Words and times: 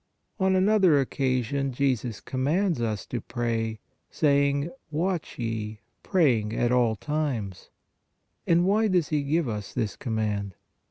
On 0.39 0.55
another 0.55 0.99
oc 0.99 1.11
casion 1.11 1.71
Jesus 1.73 2.21
commands 2.21 2.81
us 2.81 3.05
to 3.05 3.21
pray, 3.21 3.77
saying:" 4.09 4.71
Watch 4.89 5.37
ye, 5.37 5.81
praying 6.01 6.53
at 6.53 6.71
all 6.71 6.95
times"; 6.95 7.69
and 8.47 8.65
why 8.65 8.87
does 8.87 9.09
He 9.09 9.21
give 9.21 9.47
us 9.47 9.75
this 9.75 9.95
command? 9.95 10.55